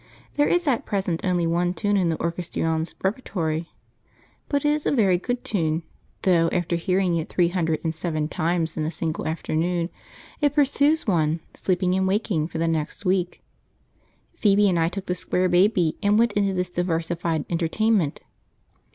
There 0.35 0.47
is 0.47 0.65
at 0.65 0.83
present 0.83 1.21
only 1.23 1.45
one 1.45 1.75
tune 1.75 1.95
in 1.95 2.09
the 2.09 2.19
orchestrion's 2.19 2.95
repertory, 3.03 3.69
but 4.49 4.65
it 4.65 4.69
is 4.71 4.87
a 4.87 4.91
very 4.91 5.19
good 5.19 5.43
tune; 5.43 5.83
though 6.23 6.49
after 6.51 6.75
hearing 6.75 7.17
it 7.17 7.29
three 7.29 7.49
hundred 7.49 7.81
and 7.83 7.93
seven 7.93 8.27
times 8.27 8.75
in 8.77 8.83
a 8.83 8.89
single 8.89 9.27
afternoon, 9.27 9.91
it 10.41 10.55
pursues 10.55 11.05
one, 11.05 11.39
sleeping 11.53 11.93
and 11.93 12.07
waking, 12.07 12.47
for 12.47 12.57
the 12.57 12.67
next 12.67 13.05
week. 13.05 13.43
Phoebe 14.33 14.67
and 14.67 14.79
I 14.79 14.89
took 14.89 15.05
the 15.05 15.13
Square 15.13 15.49
Baby 15.49 15.99
and 16.01 16.17
went 16.17 16.33
in 16.33 16.47
to 16.47 16.53
this 16.55 16.71
diversified 16.71 17.45
entertainment. 17.47 18.21